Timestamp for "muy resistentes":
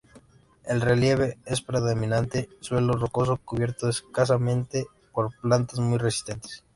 5.77-6.63